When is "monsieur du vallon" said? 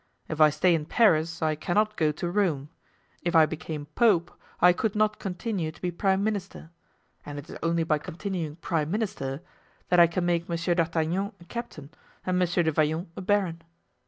12.39-13.11